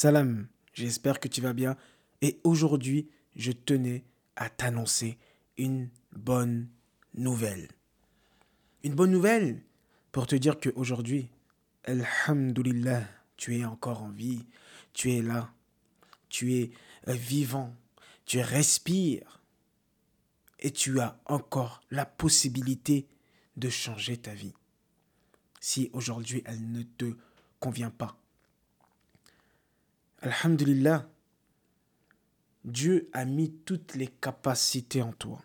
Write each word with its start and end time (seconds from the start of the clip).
Salam, 0.00 0.46
j'espère 0.74 1.18
que 1.18 1.26
tu 1.26 1.40
vas 1.40 1.52
bien. 1.52 1.76
Et 2.20 2.38
aujourd'hui, 2.44 3.10
je 3.34 3.50
tenais 3.50 4.04
à 4.36 4.48
t'annoncer 4.48 5.18
une 5.56 5.90
bonne 6.12 6.68
nouvelle. 7.14 7.66
Une 8.84 8.94
bonne 8.94 9.10
nouvelle 9.10 9.60
pour 10.12 10.28
te 10.28 10.36
dire 10.36 10.60
qu'aujourd'hui, 10.60 11.32
Alhamdulillah, 11.82 13.08
tu 13.36 13.58
es 13.58 13.64
encore 13.64 14.04
en 14.04 14.10
vie, 14.10 14.46
tu 14.92 15.10
es 15.10 15.20
là, 15.20 15.52
tu 16.28 16.54
es 16.54 16.70
euh, 17.08 17.14
vivant, 17.14 17.74
tu 18.24 18.38
respires 18.38 19.42
et 20.60 20.70
tu 20.70 21.00
as 21.00 21.20
encore 21.24 21.80
la 21.90 22.06
possibilité 22.06 23.08
de 23.56 23.68
changer 23.68 24.16
ta 24.16 24.32
vie. 24.32 24.54
Si 25.58 25.90
aujourd'hui 25.92 26.44
elle 26.46 26.70
ne 26.70 26.84
te 26.84 27.16
convient 27.58 27.90
pas. 27.90 28.16
Alhamdulillah, 30.20 31.08
Dieu 32.64 33.08
a 33.12 33.24
mis 33.24 33.52
toutes 33.64 33.94
les 33.94 34.08
capacités 34.08 35.02
en 35.02 35.12
toi. 35.12 35.40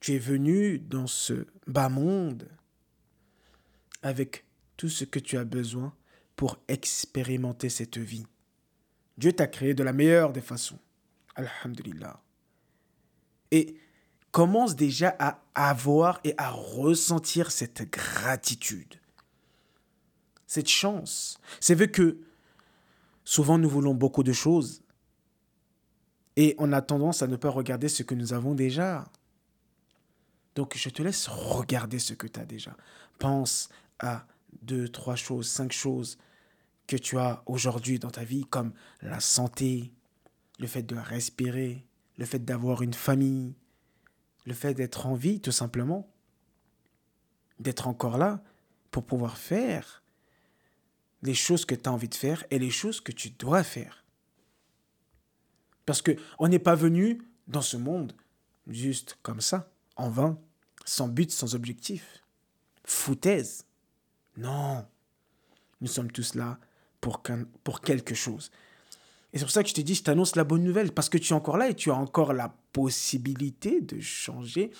Tu 0.00 0.14
es 0.14 0.18
venu 0.18 0.78
dans 0.78 1.06
ce 1.06 1.46
bas 1.66 1.88
monde 1.88 2.48
avec 4.02 4.44
tout 4.76 4.88
ce 4.88 5.04
que 5.04 5.18
tu 5.18 5.36
as 5.36 5.44
besoin 5.44 5.94
pour 6.36 6.58
expérimenter 6.68 7.68
cette 7.68 7.98
vie. 7.98 8.26
Dieu 9.18 9.32
t'a 9.32 9.46
créé 9.46 9.74
de 9.74 9.82
la 9.82 9.92
meilleure 9.92 10.32
des 10.32 10.40
façons. 10.40 10.78
Alhamdulillah. 11.34 12.22
Et 13.50 13.76
commence 14.30 14.76
déjà 14.76 15.14
à 15.18 15.42
avoir 15.54 16.20
et 16.24 16.34
à 16.38 16.50
ressentir 16.50 17.50
cette 17.50 17.90
gratitude, 17.90 18.94
cette 20.46 20.68
chance. 20.68 21.38
C'est 21.60 21.90
que 21.90 22.18
souvent 23.24 23.58
nous 23.58 23.68
voulons 23.68 23.94
beaucoup 23.94 24.22
de 24.22 24.32
choses 24.32 24.82
et 26.36 26.54
on 26.58 26.72
a 26.72 26.82
tendance 26.82 27.22
à 27.22 27.26
ne 27.26 27.36
pas 27.36 27.50
regarder 27.50 27.88
ce 27.88 28.02
que 28.02 28.14
nous 28.14 28.32
avons 28.32 28.54
déjà. 28.54 29.04
Donc 30.54 30.76
je 30.76 30.88
te 30.88 31.02
laisse 31.02 31.28
regarder 31.28 31.98
ce 31.98 32.14
que 32.14 32.26
tu 32.26 32.40
as 32.40 32.44
déjà. 32.44 32.76
Pense 33.18 33.68
à 33.98 34.26
deux, 34.62 34.88
trois 34.88 35.16
choses, 35.16 35.48
cinq 35.48 35.72
choses 35.72 36.18
que 36.86 36.96
tu 36.96 37.18
as 37.18 37.42
aujourd'hui 37.46 37.98
dans 37.98 38.10
ta 38.10 38.24
vie, 38.24 38.44
comme 38.44 38.72
la 39.00 39.20
santé, 39.20 39.92
le 40.58 40.66
fait 40.66 40.82
de 40.82 40.96
respirer, 40.96 41.86
le 42.18 42.24
fait 42.24 42.44
d'avoir 42.44 42.82
une 42.82 42.94
famille, 42.94 43.54
le 44.44 44.54
fait 44.54 44.74
d'être 44.74 45.06
en 45.06 45.14
vie, 45.14 45.40
tout 45.40 45.52
simplement, 45.52 46.10
d'être 47.58 47.86
encore 47.86 48.18
là 48.18 48.42
pour 48.90 49.04
pouvoir 49.04 49.38
faire 49.38 50.02
les 51.22 51.34
choses 51.34 51.64
que 51.64 51.74
tu 51.74 51.88
as 51.88 51.92
envie 51.92 52.08
de 52.08 52.14
faire 52.14 52.44
et 52.50 52.58
les 52.58 52.70
choses 52.70 53.00
que 53.00 53.12
tu 53.12 53.30
dois 53.30 53.62
faire. 53.62 54.04
Parce 55.86 56.02
qu'on 56.02 56.48
n'est 56.48 56.58
pas 56.58 56.74
venu 56.74 57.22
dans 57.48 57.62
ce 57.62 57.76
monde 57.76 58.12
juste 58.66 59.18
comme 59.22 59.40
ça, 59.40 59.72
en 59.96 60.08
vain, 60.08 60.38
sans 60.84 61.08
but, 61.08 61.30
sans 61.30 61.54
objectif. 61.54 62.22
Foutaise. 62.84 63.64
Non. 64.36 64.86
Nous 65.80 65.88
sommes 65.88 66.10
tous 66.10 66.34
là 66.34 66.58
pour, 67.00 67.22
pour 67.64 67.80
quelque 67.80 68.14
chose. 68.14 68.50
Et 69.32 69.38
c'est 69.38 69.44
pour 69.44 69.52
ça 69.52 69.62
que 69.62 69.68
je 69.68 69.74
te 69.74 69.80
dis, 69.80 69.94
je 69.94 70.02
t'annonce 70.02 70.36
la 70.36 70.44
bonne 70.44 70.64
nouvelle, 70.64 70.92
parce 70.92 71.08
que 71.08 71.18
tu 71.18 71.32
es 71.32 71.36
encore 71.36 71.56
là 71.56 71.68
et 71.68 71.74
tu 71.74 71.90
as 71.90 71.94
encore 71.94 72.32
la 72.32 72.54
possibilité 72.72 73.80
de 73.80 74.00
changer. 74.00 74.70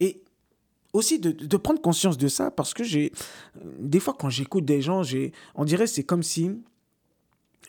Et 0.00 0.22
aussi 0.94 1.18
de, 1.18 1.56
prendre 1.56 1.80
conscience 1.80 2.16
de 2.16 2.28
ça, 2.28 2.50
parce 2.50 2.72
que 2.72 2.84
j'ai. 2.84 3.12
Des 3.80 4.00
fois, 4.00 4.16
quand 4.18 4.30
j'écoute 4.30 4.64
des 4.64 4.80
gens, 4.80 5.02
j'ai, 5.02 5.32
on 5.56 5.64
dirait 5.64 5.88
c'est 5.88 6.04
comme 6.04 6.22
si 6.22 6.62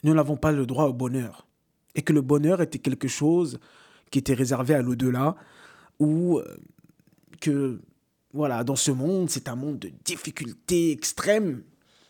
nous 0.03 0.13
n'avons 0.13 0.37
pas 0.37 0.51
le 0.51 0.65
droit 0.65 0.85
au 0.85 0.93
bonheur. 0.93 1.47
Et 1.95 2.03
que 2.03 2.13
le 2.13 2.21
bonheur 2.21 2.61
était 2.61 2.79
quelque 2.79 3.07
chose 3.07 3.59
qui 4.11 4.19
était 4.19 4.35
réservé 4.35 4.75
à 4.75 4.81
l'au-delà, 4.81 5.35
ou 5.99 6.37
euh, 6.37 6.57
que, 7.41 7.81
voilà, 8.31 8.63
dans 8.63 8.75
ce 8.75 8.91
monde, 8.91 9.29
c'est 9.29 9.49
un 9.49 9.55
monde 9.55 9.79
de 9.79 9.91
difficultés 10.05 10.91
extrêmes, 10.91 11.63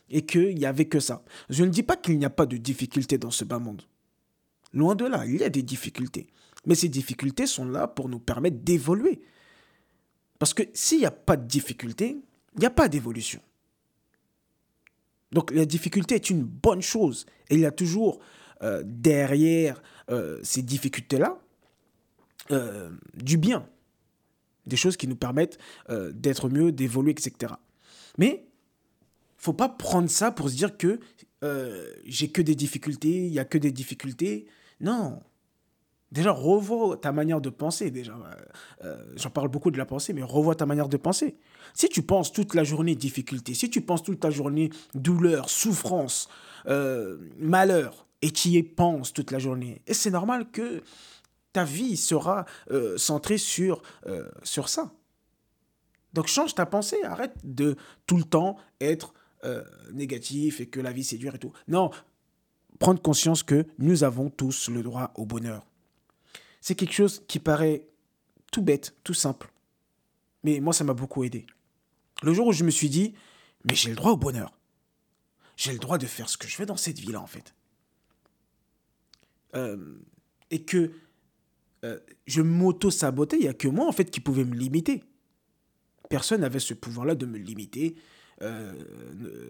et 0.09 0.25
qu'il 0.25 0.55
n'y 0.55 0.65
avait 0.65 0.85
que 0.85 0.99
ça. 0.99 1.23
Je 1.49 1.63
ne 1.63 1.69
dis 1.69 1.83
pas 1.83 1.95
qu'il 1.95 2.19
n'y 2.19 2.25
a 2.25 2.29
pas 2.29 2.45
de 2.45 2.57
difficultés 2.57 3.17
dans 3.17 3.31
ce 3.31 3.45
bas 3.45 3.59
monde. 3.59 3.83
Loin 4.73 4.95
de 4.95 5.05
là, 5.05 5.25
il 5.25 5.37
y 5.37 5.43
a 5.43 5.49
des 5.49 5.63
difficultés. 5.63 6.27
Mais 6.65 6.75
ces 6.75 6.89
difficultés 6.89 7.47
sont 7.47 7.65
là 7.65 7.87
pour 7.87 8.09
nous 8.09 8.19
permettre 8.19 8.57
d'évoluer. 8.57 9.21
Parce 10.45 10.53
que 10.53 10.61
s'il 10.75 10.99
n'y 10.99 11.07
a 11.07 11.11
pas 11.11 11.37
de 11.37 11.47
difficulté, 11.47 12.17
il 12.53 12.59
n'y 12.59 12.67
a 12.67 12.69
pas 12.69 12.87
d'évolution. 12.87 13.41
Donc 15.31 15.49
la 15.49 15.65
difficulté 15.65 16.13
est 16.13 16.29
une 16.29 16.43
bonne 16.43 16.83
chose. 16.83 17.25
Et 17.49 17.55
il 17.55 17.61
y 17.61 17.65
a 17.65 17.71
toujours 17.71 18.19
euh, 18.61 18.83
derrière 18.85 19.81
euh, 20.11 20.39
ces 20.43 20.61
difficultés-là 20.61 21.39
euh, 22.51 22.91
du 23.15 23.37
bien. 23.39 23.67
Des 24.67 24.75
choses 24.75 24.97
qui 24.97 25.07
nous 25.07 25.15
permettent 25.15 25.57
d'être 25.89 26.47
mieux, 26.47 26.71
d'évoluer, 26.71 27.13
etc. 27.13 27.53
Mais 28.19 28.45
faut 29.37 29.53
pas 29.53 29.69
prendre 29.69 30.11
ça 30.11 30.31
pour 30.31 30.51
se 30.51 30.55
dire 30.55 30.77
que 30.77 30.99
j'ai 32.05 32.29
que 32.29 32.43
des 32.43 32.53
difficultés, 32.53 33.25
il 33.25 33.31
n'y 33.31 33.39
a 33.39 33.45
que 33.45 33.57
des 33.57 33.71
difficultés. 33.71 34.45
Non. 34.79 35.23
Déjà, 36.11 36.31
revois 36.31 36.97
ta 36.97 37.11
manière 37.11 37.41
de 37.41 37.49
penser. 37.49 37.89
Déjà, 37.91 38.17
euh, 38.83 38.95
j'en 39.15 39.29
parle 39.29 39.49
beaucoup 39.49 39.71
de 39.71 39.77
la 39.77 39.85
pensée, 39.85 40.13
mais 40.13 40.23
revois 40.23 40.55
ta 40.55 40.65
manière 40.65 40.87
de 40.87 40.97
penser. 40.97 41.35
Si 41.73 41.89
tu 41.89 42.03
penses 42.03 42.31
toute 42.31 42.53
la 42.53 42.63
journée 42.63 42.95
difficulté, 42.95 43.53
si 43.53 43.69
tu 43.69 43.81
penses 43.81 44.03
toute 44.03 44.23
la 44.23 44.29
journée 44.29 44.69
douleur, 44.93 45.49
souffrance, 45.49 46.29
euh, 46.67 47.17
malheur, 47.37 48.07
et 48.21 48.31
tu 48.31 48.49
y 48.49 48.63
penses 48.63 49.13
toute 49.13 49.31
la 49.31 49.39
journée, 49.39 49.81
et 49.87 49.93
c'est 49.93 50.11
normal 50.11 50.49
que 50.51 50.83
ta 51.53 51.63
vie 51.63 51.97
sera 51.97 52.45
euh, 52.71 52.97
centrée 52.97 53.37
sur, 53.37 53.81
sur 54.43 54.69
ça. 54.69 54.91
Donc 56.13 56.27
change 56.27 56.55
ta 56.55 56.65
pensée, 56.65 57.03
arrête 57.03 57.35
de 57.43 57.75
tout 58.07 58.17
le 58.17 58.23
temps 58.23 58.57
être 58.79 59.13
négatif 59.93 60.59
et 60.59 60.65
que 60.65 60.79
la 60.79 60.91
vie 60.91 61.03
c'est 61.03 61.17
et 61.17 61.37
tout. 61.37 61.51
Non, 61.67 61.91
prendre 62.79 63.01
conscience 63.01 63.43
que 63.43 63.65
nous 63.77 64.03
avons 64.03 64.29
tous 64.29 64.69
le 64.69 64.81
droit 64.81 65.11
au 65.15 65.25
bonheur. 65.25 65.67
C'est 66.65 66.73
quelque 66.73 66.93
chose 66.93 67.21
qui 67.27 67.37
paraît 67.37 67.87
tout 68.51 68.63
bête, 68.63 68.95
tout 69.03 69.13
simple. 69.13 69.53
Mais 70.43 70.59
moi, 70.59 70.73
ça 70.73 70.83
m'a 70.83 70.95
beaucoup 70.95 71.23
aidé. 71.23 71.45
Le 72.23 72.33
jour 72.33 72.47
où 72.47 72.53
je 72.53 72.63
me 72.63 72.71
suis 72.71 72.89
dit, 72.89 73.13
mais 73.65 73.75
j'ai 73.75 73.91
le 73.91 73.95
droit 73.95 74.13
au 74.13 74.17
bonheur. 74.17 74.57
J'ai 75.57 75.73
le 75.73 75.77
droit 75.77 75.99
de 75.99 76.07
faire 76.07 76.27
ce 76.27 76.39
que 76.39 76.47
je 76.47 76.57
veux 76.57 76.65
dans 76.65 76.75
cette 76.75 76.97
vie-là, 76.97 77.21
en 77.21 77.27
fait. 77.27 77.53
Euh, 79.53 79.99
et 80.49 80.63
que 80.63 80.91
euh, 81.83 81.99
je 82.25 82.41
m'auto-sabotais, 82.41 83.37
il 83.37 83.43
n'y 83.43 83.47
a 83.47 83.53
que 83.53 83.67
moi, 83.67 83.87
en 83.87 83.91
fait, 83.91 84.09
qui 84.09 84.19
pouvais 84.19 84.43
me 84.43 84.55
limiter. 84.55 85.03
Personne 86.09 86.41
n'avait 86.41 86.57
ce 86.57 86.73
pouvoir-là 86.73 87.13
de 87.13 87.27
me 87.27 87.37
limiter, 87.37 87.95
euh, 88.41 88.73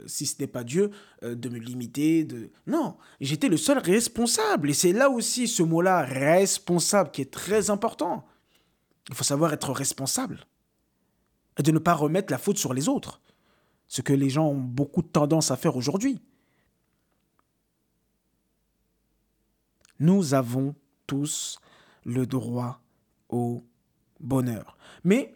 si 0.05 0.25
ce 0.25 0.35
n'est 0.39 0.47
pas 0.47 0.63
Dieu, 0.63 0.91
euh, 1.23 1.35
de 1.35 1.49
me 1.49 1.57
limiter. 1.57 2.23
De... 2.23 2.51
Non, 2.67 2.97
j'étais 3.19 3.49
le 3.49 3.57
seul 3.57 3.79
responsable. 3.79 4.69
Et 4.69 4.73
c'est 4.73 4.93
là 4.93 5.09
aussi 5.09 5.47
ce 5.47 5.63
mot-là, 5.63 6.01
responsable, 6.01 7.11
qui 7.11 7.21
est 7.21 7.31
très 7.31 7.69
important. 7.69 8.25
Il 9.09 9.15
faut 9.15 9.23
savoir 9.23 9.53
être 9.53 9.71
responsable. 9.71 10.45
Et 11.57 11.63
de 11.63 11.71
ne 11.71 11.79
pas 11.79 11.93
remettre 11.93 12.31
la 12.31 12.37
faute 12.37 12.57
sur 12.57 12.73
les 12.73 12.89
autres. 12.89 13.21
Ce 13.87 14.01
que 14.01 14.13
les 14.13 14.29
gens 14.29 14.47
ont 14.47 14.55
beaucoup 14.55 15.01
de 15.01 15.07
tendance 15.07 15.51
à 15.51 15.57
faire 15.57 15.75
aujourd'hui. 15.75 16.19
Nous 19.99 20.33
avons 20.33 20.75
tous 21.07 21.59
le 22.03 22.25
droit 22.25 22.81
au 23.29 23.63
bonheur. 24.19 24.77
Mais 25.03 25.33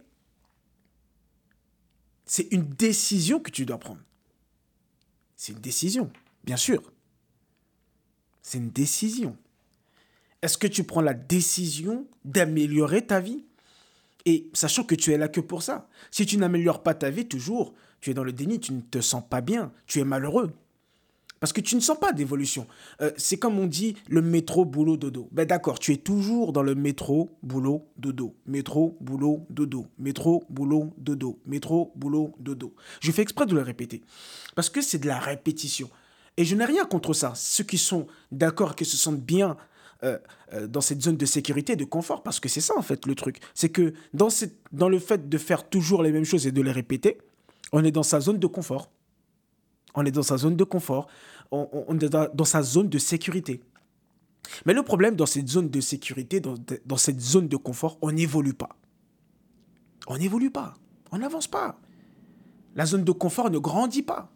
c'est 2.29 2.47
une 2.51 2.69
décision 2.69 3.39
que 3.39 3.49
tu 3.49 3.65
dois 3.65 3.79
prendre. 3.79 4.01
C'est 5.35 5.51
une 5.51 5.59
décision, 5.59 6.11
bien 6.43 6.57
sûr. 6.57 6.93
C'est 8.43 8.59
une 8.59 8.69
décision. 8.69 9.35
Est-ce 10.43 10.59
que 10.59 10.67
tu 10.67 10.83
prends 10.83 11.01
la 11.01 11.15
décision 11.15 12.05
d'améliorer 12.25 13.03
ta 13.07 13.19
vie? 13.19 13.45
Et 14.25 14.47
sachant 14.53 14.83
que 14.83 14.93
tu 14.93 15.11
es 15.11 15.17
là 15.17 15.27
que 15.27 15.41
pour 15.41 15.63
ça. 15.63 15.89
Si 16.11 16.27
tu 16.27 16.37
n'améliores 16.37 16.83
pas 16.83 16.93
ta 16.93 17.09
vie 17.09 17.27
toujours, 17.27 17.73
tu 17.99 18.11
es 18.11 18.13
dans 18.13 18.23
le 18.23 18.31
déni, 18.31 18.59
tu 18.59 18.73
ne 18.73 18.81
te 18.81 19.01
sens 19.01 19.23
pas 19.27 19.41
bien, 19.41 19.71
tu 19.87 19.99
es 19.99 20.03
malheureux. 20.03 20.53
Parce 21.39 21.53
que 21.53 21.61
tu 21.61 21.75
ne 21.75 21.79
sens 21.79 21.97
pas 21.97 22.11
d'évolution. 22.11 22.67
Euh, 23.01 23.11
c'est 23.17 23.37
comme 23.37 23.59
on 23.59 23.65
dit 23.65 23.95
le 24.09 24.21
métro, 24.21 24.65
boulot, 24.65 24.97
dodo. 24.97 25.29
Ben 25.31 25.45
d'accord, 25.45 25.79
tu 25.79 25.93
es 25.93 25.97
toujours 25.97 26.53
dans 26.53 26.63
le 26.63 26.75
métro, 26.75 27.29
boulot, 27.43 27.87
dodo. 27.97 28.35
Métro, 28.45 28.97
boulot, 28.99 29.45
dodo. 29.49 29.87
Métro, 29.97 30.43
boulot, 30.49 30.93
dodo. 30.97 31.39
Métro, 31.45 31.91
boulot, 31.95 32.33
dodo. 32.39 32.73
Je 32.99 33.11
fais 33.11 33.21
exprès 33.21 33.45
de 33.45 33.55
le 33.55 33.61
répéter. 33.61 34.01
Parce 34.55 34.69
que 34.69 34.81
c'est 34.81 34.99
de 34.99 35.07
la 35.07 35.19
répétition. 35.19 35.89
Et 36.37 36.45
je 36.45 36.55
n'ai 36.55 36.65
rien 36.65 36.85
contre 36.85 37.13
ça. 37.13 37.33
Ceux 37.35 37.63
qui 37.63 37.77
sont 37.77 38.07
d'accord, 38.31 38.75
qui 38.75 38.85
se 38.85 38.97
sentent 38.97 39.21
bien 39.21 39.57
euh, 40.03 40.17
euh, 40.53 40.67
dans 40.67 40.79
cette 40.79 41.01
zone 41.01 41.17
de 41.17 41.25
sécurité, 41.25 41.75
de 41.75 41.83
confort, 41.83 42.23
parce 42.23 42.39
que 42.39 42.47
c'est 42.47 42.61
ça 42.61 42.73
en 42.77 42.81
fait 42.81 43.05
le 43.05 43.13
truc. 43.13 43.39
C'est 43.53 43.67
que 43.67 43.93
dans, 44.13 44.29
le 44.87 44.99
fait 44.99 45.27
de 45.27 45.37
faire 45.37 45.67
toujours 45.67 46.01
les 46.01 46.13
mêmes 46.13 46.23
choses 46.23 46.47
et 46.47 46.53
de 46.53 46.61
les 46.61 46.71
répéter, 46.71 47.17
on 47.73 47.83
est 47.83 47.91
dans 47.91 48.03
sa 48.03 48.21
zone 48.21 48.39
de 48.39 48.47
confort. 48.47 48.89
On 49.99 50.05
est 50.05 50.11
dans 50.11 50.23
sa 50.23 50.37
zone 50.37 50.55
de 50.55 50.63
confort. 50.63 51.09
on, 51.51 51.99
est 51.99 52.07
dans, 52.07 52.45
sa 52.45 52.61
zone 52.63 52.87
de 52.87 52.97
sécurité. 52.97 53.61
Mais 54.65 54.73
le 54.73 54.81
problème 54.81 55.17
dans 55.17 55.25
cette 55.25 55.49
zone 55.49 55.69
de 55.69 55.81
sécurité, 55.81 56.39
dans, 56.39 56.55
dans 56.85 56.95
cette 56.95 57.19
zone 57.19 57.49
de 57.49 57.57
confort, 57.57 57.97
on 58.01 58.13
n'évolue 58.13 58.53
pas. 58.53 58.77
On 60.07 60.17
n'évolue 60.17 60.51
pas. 60.51 60.73
On 61.11 61.17
n'avance 61.17 61.47
pas. 61.47 61.81
La 62.75 62.85
zone 62.85 63.03
de 63.03 63.11
confort 63.11 63.49
ne 63.49 63.57
grandit 63.57 64.01
pas. 64.01 64.31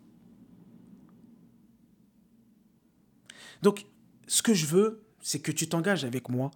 Donc, 3.61 3.85
ce 4.27 4.41
que 4.41 4.53
je 4.53 4.65
veux, 4.65 5.01
c'est 5.21 5.39
que 5.39 5.53
tu 5.53 5.69
t'engages 5.69 6.03
avec 6.03 6.27
moi. 6.27 6.51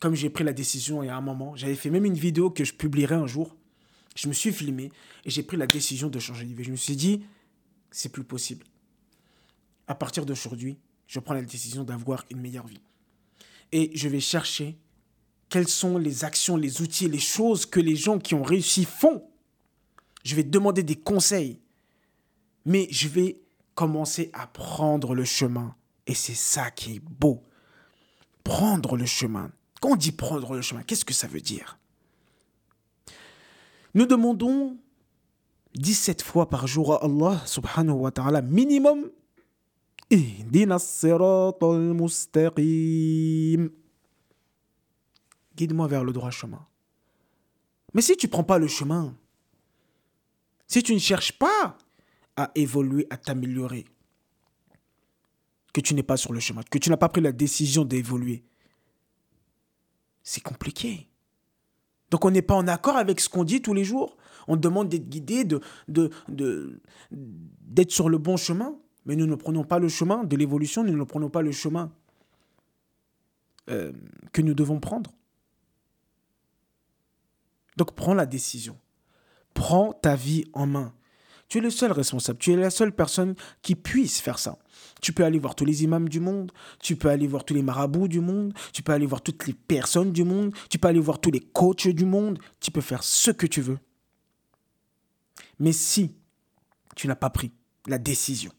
Comme 0.00 0.16
j'ai 0.16 0.28
pris 0.28 0.42
la 0.42 0.52
décision 0.52 1.04
il 1.04 1.06
y 1.06 1.08
a 1.08 1.16
un 1.16 1.20
moment, 1.20 1.54
j'avais 1.54 1.76
fait 1.76 1.90
même 1.90 2.04
une 2.04 2.14
vidéo 2.14 2.50
que 2.50 2.64
je 2.64 2.74
publierai 2.74 3.14
un 3.14 3.28
jour. 3.28 3.54
Je 4.16 4.26
me 4.26 4.32
suis 4.32 4.52
filmé 4.52 4.90
et 5.24 5.30
j'ai 5.30 5.44
pris 5.44 5.56
la 5.56 5.68
décision 5.68 6.08
de 6.08 6.18
changer 6.18 6.46
de 6.46 6.52
vie. 6.52 6.64
Je 6.64 6.72
me 6.72 6.76
suis 6.76 6.96
dit, 6.96 7.22
c'est 7.90 8.10
plus 8.10 8.24
possible. 8.24 8.64
À 9.86 9.94
partir 9.94 10.24
d'aujourd'hui, 10.26 10.78
je 11.06 11.18
prends 11.18 11.34
la 11.34 11.42
décision 11.42 11.84
d'avoir 11.84 12.24
une 12.30 12.40
meilleure 12.40 12.66
vie. 12.66 12.82
Et 13.72 13.90
je 13.94 14.08
vais 14.08 14.20
chercher 14.20 14.78
quelles 15.48 15.68
sont 15.68 15.98
les 15.98 16.24
actions, 16.24 16.56
les 16.56 16.80
outils, 16.80 17.08
les 17.08 17.18
choses 17.18 17.66
que 17.66 17.80
les 17.80 17.96
gens 17.96 18.18
qui 18.18 18.34
ont 18.34 18.42
réussi 18.42 18.84
font. 18.84 19.28
Je 20.22 20.36
vais 20.36 20.44
demander 20.44 20.82
des 20.82 20.96
conseils. 20.96 21.60
Mais 22.64 22.86
je 22.90 23.08
vais 23.08 23.40
commencer 23.74 24.30
à 24.32 24.46
prendre 24.46 25.14
le 25.14 25.24
chemin. 25.24 25.74
Et 26.06 26.14
c'est 26.14 26.34
ça 26.34 26.70
qui 26.70 26.96
est 26.96 27.00
beau. 27.00 27.42
Prendre 28.44 28.96
le 28.96 29.06
chemin. 29.06 29.50
Quand 29.80 29.92
on 29.92 29.96
dit 29.96 30.12
prendre 30.12 30.54
le 30.54 30.62
chemin, 30.62 30.82
qu'est-ce 30.82 31.04
que 31.04 31.14
ça 31.14 31.26
veut 31.26 31.40
dire? 31.40 31.78
Nous 33.94 34.06
demandons 34.06 34.78
17 35.74 36.22
fois 36.22 36.48
par 36.48 36.66
jour 36.66 36.94
à 36.94 37.04
Allah 37.04 37.40
subhanahu 37.46 37.96
wa 37.96 38.10
ta'ala 38.10 38.42
minimum 38.42 39.10
Guide-moi 45.56 45.86
vers 45.86 46.04
le 46.04 46.12
droit 46.12 46.30
chemin. 46.30 46.66
Mais 47.94 48.02
si 48.02 48.16
tu 48.16 48.26
ne 48.26 48.30
prends 48.30 48.44
pas 48.44 48.58
le 48.58 48.66
chemin, 48.66 49.14
si 50.66 50.82
tu 50.82 50.94
ne 50.94 50.98
cherches 50.98 51.32
pas 51.32 51.76
à 52.36 52.50
évoluer, 52.54 53.06
à 53.10 53.16
t'améliorer, 53.16 53.84
que 55.72 55.80
tu 55.80 55.94
n'es 55.94 56.02
pas 56.02 56.16
sur 56.16 56.32
le 56.32 56.40
chemin, 56.40 56.62
que 56.62 56.78
tu 56.78 56.90
n'as 56.90 56.96
pas 56.96 57.08
pris 57.08 57.20
la 57.20 57.32
décision 57.32 57.84
d'évoluer, 57.84 58.44
c'est 60.22 60.42
compliqué. 60.42 61.09
Donc 62.10 62.24
on 62.24 62.30
n'est 62.30 62.42
pas 62.42 62.54
en 62.54 62.68
accord 62.68 62.96
avec 62.96 63.20
ce 63.20 63.28
qu'on 63.28 63.44
dit 63.44 63.62
tous 63.62 63.74
les 63.74 63.84
jours. 63.84 64.16
On 64.48 64.56
demande 64.56 64.88
d'être 64.88 65.08
guidé, 65.08 65.44
d'être 65.88 67.90
sur 67.90 68.08
le 68.08 68.18
bon 68.18 68.36
chemin. 68.36 68.76
Mais 69.06 69.16
nous 69.16 69.26
ne 69.26 69.34
prenons 69.34 69.64
pas 69.64 69.78
le 69.78 69.88
chemin 69.88 70.24
de 70.24 70.36
l'évolution, 70.36 70.84
nous 70.84 70.96
ne 70.96 71.04
prenons 71.04 71.30
pas 71.30 71.42
le 71.42 71.52
chemin 71.52 71.90
euh, 73.70 73.92
que 74.32 74.42
nous 74.42 74.54
devons 74.54 74.78
prendre. 74.78 75.12
Donc 77.76 77.94
prends 77.94 78.14
la 78.14 78.26
décision. 78.26 78.76
Prends 79.54 79.92
ta 79.92 80.16
vie 80.16 80.44
en 80.52 80.66
main. 80.66 80.92
Tu 81.48 81.58
es 81.58 81.60
le 81.60 81.70
seul 81.70 81.90
responsable, 81.90 82.38
tu 82.38 82.52
es 82.52 82.56
la 82.56 82.70
seule 82.70 82.92
personne 82.92 83.34
qui 83.62 83.74
puisse 83.74 84.20
faire 84.20 84.38
ça. 84.38 84.58
Tu 85.00 85.12
peux 85.12 85.24
aller 85.24 85.38
voir 85.38 85.54
tous 85.54 85.64
les 85.64 85.84
imams 85.84 86.08
du 86.08 86.20
monde, 86.20 86.52
tu 86.78 86.96
peux 86.96 87.08
aller 87.08 87.26
voir 87.26 87.44
tous 87.44 87.54
les 87.54 87.62
marabouts 87.62 88.08
du 88.08 88.20
monde, 88.20 88.52
tu 88.72 88.82
peux 88.82 88.92
aller 88.92 89.06
voir 89.06 89.22
toutes 89.22 89.46
les 89.46 89.54
personnes 89.54 90.12
du 90.12 90.24
monde, 90.24 90.54
tu 90.68 90.78
peux 90.78 90.88
aller 90.88 91.00
voir 91.00 91.20
tous 91.20 91.30
les 91.30 91.40
coachs 91.40 91.88
du 91.88 92.04
monde, 92.04 92.38
tu 92.60 92.70
peux 92.70 92.80
faire 92.80 93.02
ce 93.02 93.30
que 93.30 93.46
tu 93.46 93.60
veux. 93.60 93.78
Mais 95.58 95.72
si 95.72 96.14
tu 96.96 97.06
n'as 97.06 97.16
pas 97.16 97.30
pris 97.30 97.52
la 97.86 97.98
décision, 97.98 98.52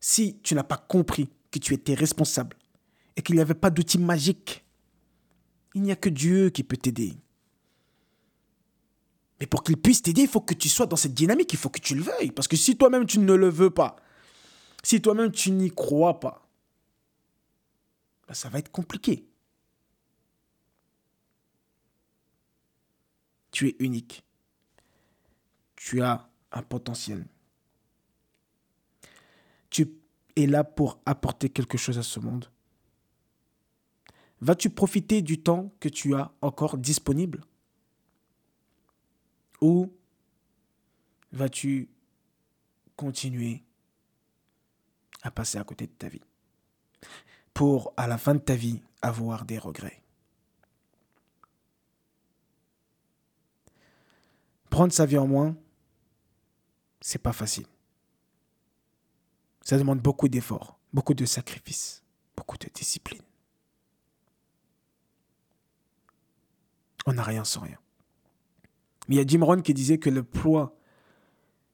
si 0.00 0.38
tu 0.42 0.54
n'as 0.54 0.64
pas 0.64 0.76
compris 0.76 1.28
que 1.50 1.58
tu 1.58 1.74
étais 1.74 1.94
responsable 1.94 2.56
et 3.16 3.22
qu'il 3.22 3.34
n'y 3.34 3.40
avait 3.40 3.54
pas 3.54 3.70
d'outil 3.70 3.98
magique, 3.98 4.64
il 5.74 5.82
n'y 5.82 5.92
a 5.92 5.96
que 5.96 6.08
Dieu 6.08 6.50
qui 6.50 6.62
peut 6.62 6.76
t'aider. 6.76 7.14
Mais 9.40 9.46
pour 9.46 9.62
qu'il 9.62 9.76
puisse 9.76 10.02
t'aider, 10.02 10.22
il 10.22 10.28
faut 10.28 10.40
que 10.40 10.54
tu 10.54 10.68
sois 10.68 10.86
dans 10.86 10.96
cette 10.96 11.12
dynamique, 11.14 11.52
il 11.52 11.58
faut 11.58 11.68
que 11.68 11.80
tu 11.80 11.94
le 11.94 12.02
veuilles. 12.02 12.30
Parce 12.30 12.48
que 12.48 12.56
si 12.56 12.76
toi-même 12.76 13.06
tu 13.06 13.18
ne 13.18 13.34
le 13.34 13.48
veux 13.48 13.70
pas, 13.70 13.96
si 14.86 15.02
toi-même 15.02 15.32
tu 15.32 15.50
n'y 15.50 15.72
crois 15.72 16.20
pas, 16.20 16.48
ben, 18.28 18.34
ça 18.34 18.48
va 18.48 18.60
être 18.60 18.70
compliqué. 18.70 19.26
Tu 23.50 23.66
es 23.66 23.76
unique. 23.80 24.24
Tu 25.74 26.02
as 26.02 26.30
un 26.52 26.62
potentiel. 26.62 27.26
Tu 29.70 29.90
es 30.36 30.46
là 30.46 30.62
pour 30.62 31.00
apporter 31.04 31.50
quelque 31.50 31.76
chose 31.76 31.98
à 31.98 32.04
ce 32.04 32.20
monde. 32.20 32.48
Vas-tu 34.40 34.70
profiter 34.70 35.20
du 35.20 35.42
temps 35.42 35.74
que 35.80 35.88
tu 35.88 36.14
as 36.14 36.32
encore 36.42 36.78
disponible? 36.78 37.42
Ou 39.60 39.92
vas-tu 41.32 41.90
continuer 42.94 43.65
à 45.26 45.30
passer 45.30 45.58
à 45.58 45.64
côté 45.64 45.86
de 45.86 45.92
ta 45.92 46.08
vie 46.08 46.22
pour, 47.52 47.92
à 47.96 48.06
la 48.06 48.18
fin 48.18 48.34
de 48.34 48.40
ta 48.40 48.54
vie, 48.54 48.80
avoir 49.02 49.44
des 49.44 49.58
regrets 49.58 50.02
Prendre 54.68 54.92
sa 54.92 55.06
vie 55.06 55.16
en 55.16 55.26
moins, 55.26 55.56
c'est 57.00 57.22
pas 57.22 57.32
facile. 57.32 57.64
Ça 59.62 59.78
demande 59.78 60.00
beaucoup 60.00 60.28
d'efforts, 60.28 60.78
beaucoup 60.92 61.14
de 61.14 61.24
sacrifices, 61.24 62.02
beaucoup 62.36 62.58
de 62.58 62.68
discipline. 62.74 63.22
On 67.06 67.14
n'a 67.14 67.22
rien 67.22 67.42
sans 67.44 67.60
rien. 67.60 67.78
Il 69.08 69.14
y 69.14 69.20
a 69.20 69.26
Jim 69.26 69.42
Rohn 69.42 69.62
qui 69.62 69.72
disait 69.72 69.96
que 69.96 70.10
le 70.10 70.22
poids 70.22 70.76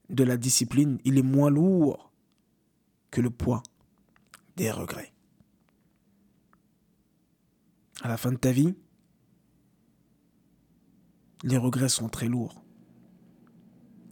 de 0.08 0.22
la 0.22 0.36
discipline, 0.36 1.00
il 1.04 1.18
est 1.18 1.22
moins 1.22 1.50
lourd 1.50 2.11
que 3.12 3.20
le 3.20 3.30
poids 3.30 3.62
des 4.56 4.72
regrets. 4.72 5.12
À 8.02 8.08
la 8.08 8.16
fin 8.16 8.32
de 8.32 8.36
ta 8.36 8.50
vie, 8.50 8.74
les 11.44 11.58
regrets 11.58 11.88
sont 11.88 12.08
très 12.08 12.26
lourds. 12.26 12.64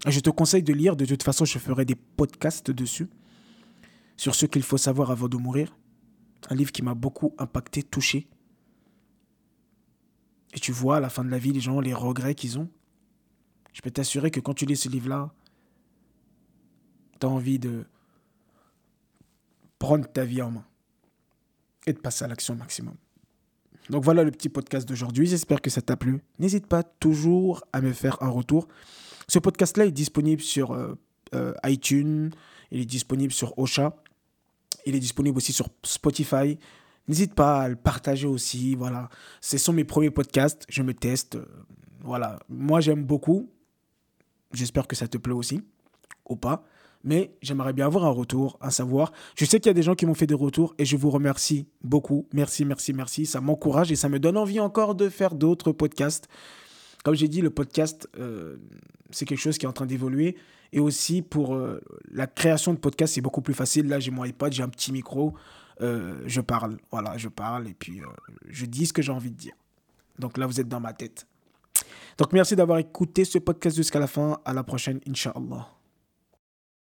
Je 0.07 0.21
te 0.21 0.31
conseille 0.31 0.63
de 0.63 0.73
lire, 0.73 0.97
de 0.97 1.05
toute 1.05 1.25
façon 1.25 1.45
je 1.45 1.59
ferai 1.59 1.85
des 1.85 1.97
podcasts 1.97 2.71
dessus, 2.71 3.09
sur 4.17 4.35
ce 4.35 4.47
qu'il 4.47 4.63
faut 4.63 4.79
savoir 4.79 5.11
avant 5.11 5.29
de 5.29 5.37
mourir. 5.37 5.77
Un 6.49 6.55
livre 6.55 6.73
qui 6.73 6.83
m'a 6.83 6.95
beaucoup 6.95 7.35
impacté, 7.39 7.83
touché. 7.83 8.29
Et 10.53 10.61
tu 10.61 10.73
vois 10.73 10.99
à 10.99 11.01
la 11.01 11.11
fin 11.11 11.25
de 11.25 11.31
la 11.31 11.39
vie 11.39 11.53
les 11.53 11.61
gens, 11.61 11.81
les 11.81 11.95
regrets 11.95 12.35
qu'ils 12.35 12.59
ont. 12.59 12.71
Je 13.73 13.83
peux 13.83 13.91
t'assurer 13.91 14.31
que 14.31 14.41
quand 14.41 14.55
tu 14.55 14.67
lis 14.67 14.77
ce 14.77 14.89
livre-là, 14.89 15.33
tu 17.21 17.27
as 17.27 17.31
envie 17.31 17.59
de 17.59 17.87
prendre 19.81 20.07
ta 20.07 20.25
vie 20.25 20.43
en 20.43 20.53
main 20.53 20.65
et 21.87 21.93
de 21.93 21.99
passer 21.99 22.25
à 22.25 22.29
l'action 22.29 22.55
maximum. 22.55 22.95
Donc 23.89 24.05
voilà 24.05 24.23
le 24.23 24.31
petit 24.31 24.49
podcast 24.49 24.89
d'aujourd'hui. 24.89 25.27
J'espère 25.27 25.61
que 25.61 25.71
ça 25.71 25.83
t'a 25.83 25.97
plu. 25.97 26.23
N'hésite 26.39 26.69
pas 26.69 26.85
toujours 26.85 27.65
à 27.73 27.81
me 27.81 27.93
faire 27.93 28.23
un 28.23 28.29
retour. 28.29 28.69
Ce 29.27 29.41
podcast-là 29.41 29.87
est 29.87 29.91
disponible 29.91 30.43
sur 30.43 30.73
euh, 30.73 30.95
euh, 31.35 31.55
iTunes, 31.65 32.31
il 32.71 32.81
est 32.81 32.85
disponible 32.87 33.33
sur 33.33 33.59
Ocha, 33.59 33.97
il 34.87 34.95
est 34.95 35.01
disponible 35.01 35.39
aussi 35.39 35.53
sur 35.53 35.69
Spotify. 35.83 36.59
N'hésite 37.09 37.35
pas 37.35 37.63
à 37.63 37.69
le 37.69 37.77
partager 37.77 38.27
aussi. 38.27 38.75
Voilà, 38.75 39.09
ce 39.41 39.59
sont 39.59 39.73
mes 39.73 39.85
premiers 39.85 40.11
podcasts. 40.11 40.65
Je 40.69 40.83
me 40.83 40.95
teste. 40.95 41.39
Voilà, 42.01 42.39
moi 42.49 42.81
j'aime 42.81 43.05
beaucoup. 43.05 43.51
J'espère 44.53 44.87
que 44.87 44.95
ça 44.95 45.09
te 45.09 45.17
plaît 45.19 45.35
aussi 45.35 45.63
ou 46.29 46.37
pas. 46.37 46.65
Mais 47.03 47.35
j'aimerais 47.41 47.73
bien 47.73 47.87
avoir 47.87 48.05
un 48.05 48.11
retour, 48.11 48.59
un 48.61 48.71
savoir. 48.71 49.13
Je 49.35 49.45
sais 49.45 49.59
qu'il 49.59 49.69
y 49.69 49.71
a 49.71 49.75
des 49.75 49.83
gens 49.83 49.95
qui 49.95 50.05
m'ont 50.05 50.15
fait 50.15 50.27
des 50.27 50.35
retours 50.35 50.75
et 50.79 50.85
je 50.85 50.97
vous 50.97 51.11
remercie 51.11 51.67
beaucoup. 51.83 52.27
Merci, 52.33 52.65
merci, 52.65 52.93
merci. 52.93 53.27
Ça 53.27 53.41
m'encourage 53.41 53.91
et 53.91 53.97
ça 53.97 54.09
me 54.09 54.19
donne 54.19 54.37
envie 54.37 54.61
encore 54.61 54.95
de 54.95 55.09
faire 55.09 55.35
d'autres 55.35 55.73
podcasts. 55.73 56.29
Comme 57.03 57.15
j'ai 57.15 57.29
dit, 57.29 57.41
le 57.41 57.51
podcast, 57.51 58.09
euh, 58.19 58.57
c'est 59.11 59.25
quelque 59.25 59.39
chose 59.39 59.57
qui 59.57 59.65
est 59.65 59.69
en 59.69 59.73
train 59.73 59.87
d'évoluer. 59.87 60.37
Et 60.73 60.81
aussi, 60.81 61.23
pour 61.23 61.55
euh, 61.55 61.81
la 62.13 62.27
création 62.27 62.75
de 62.75 62.79
podcasts, 62.79 63.15
c'est 63.15 63.23
beaucoup 63.23 63.41
plus 63.41 63.55
facile. 63.55 63.89
Là, 63.89 63.99
j'ai 63.99 64.11
mon 64.11 64.25
iPad, 64.25 64.53
j'ai 64.53 64.63
un 64.63 64.69
petit 64.69 64.93
micro. 64.93 65.35
Euh, 65.81 66.23
je 66.27 66.43
parle. 66.43 66.77
Voilà, 66.91 67.17
je 67.17 67.29
parle 67.29 67.67
et 67.67 67.75
puis 67.75 68.03
je 68.49 68.67
dis 68.67 68.85
ce 68.85 68.93
que 68.93 69.01
j'ai 69.01 69.13
envie 69.13 69.31
de 69.31 69.37
dire. 69.37 69.55
Donc 70.19 70.37
là, 70.37 70.47
vous 70.47 70.61
êtes 70.61 70.69
dans 70.69 70.81
ma 70.81 70.93
tête. 70.93 71.27
Donc 72.19 72.35
merci 72.35 72.55
d'avoir 72.55 72.79
écouté 72.79 73.25
ce 73.25 73.39
podcast 73.39 73.75
jusqu'à 73.75 73.99
la 73.99 74.07
fin. 74.07 74.39
À 74.45 74.53
la 74.53 74.63
prochaine, 74.63 75.01
Inch'Allah. 75.09 75.80